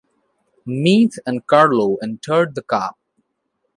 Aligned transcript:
Meath 0.65 1.19
and 1.27 1.45
Carlow 1.45 1.97
entered 2.01 2.55
the 2.55 2.63
cup. 2.63 2.97